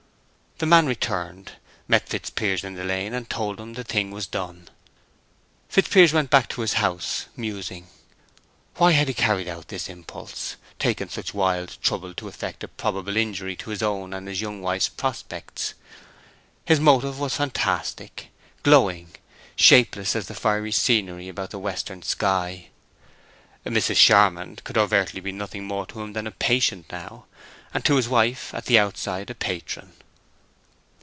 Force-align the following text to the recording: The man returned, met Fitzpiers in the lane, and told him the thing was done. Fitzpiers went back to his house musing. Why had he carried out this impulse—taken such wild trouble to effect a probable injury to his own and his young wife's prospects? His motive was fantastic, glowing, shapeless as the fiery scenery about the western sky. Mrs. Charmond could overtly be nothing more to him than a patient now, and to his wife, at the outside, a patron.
The 0.57 0.67
man 0.67 0.85
returned, 0.85 1.53
met 1.87 2.07
Fitzpiers 2.07 2.63
in 2.63 2.75
the 2.75 2.83
lane, 2.83 3.15
and 3.15 3.27
told 3.27 3.59
him 3.59 3.73
the 3.73 3.83
thing 3.83 4.11
was 4.11 4.27
done. 4.27 4.69
Fitzpiers 5.67 6.13
went 6.13 6.29
back 6.29 6.47
to 6.49 6.61
his 6.61 6.73
house 6.73 7.25
musing. 7.35 7.87
Why 8.75 8.91
had 8.91 9.07
he 9.07 9.15
carried 9.15 9.47
out 9.47 9.69
this 9.69 9.89
impulse—taken 9.89 11.09
such 11.09 11.33
wild 11.33 11.79
trouble 11.81 12.13
to 12.13 12.27
effect 12.27 12.63
a 12.63 12.67
probable 12.67 13.17
injury 13.17 13.55
to 13.55 13.71
his 13.71 13.81
own 13.81 14.13
and 14.13 14.27
his 14.27 14.39
young 14.39 14.61
wife's 14.61 14.87
prospects? 14.87 15.73
His 16.63 16.79
motive 16.79 17.17
was 17.17 17.37
fantastic, 17.37 18.27
glowing, 18.61 19.15
shapeless 19.55 20.15
as 20.15 20.27
the 20.27 20.35
fiery 20.35 20.71
scenery 20.71 21.27
about 21.27 21.49
the 21.49 21.57
western 21.57 22.03
sky. 22.03 22.67
Mrs. 23.65 23.95
Charmond 23.95 24.63
could 24.63 24.77
overtly 24.77 25.21
be 25.21 25.31
nothing 25.31 25.65
more 25.65 25.87
to 25.87 26.01
him 26.03 26.13
than 26.13 26.27
a 26.27 26.31
patient 26.31 26.85
now, 26.91 27.25
and 27.73 27.83
to 27.85 27.95
his 27.95 28.07
wife, 28.07 28.53
at 28.53 28.65
the 28.67 28.77
outside, 28.77 29.31
a 29.31 29.33
patron. 29.33 29.93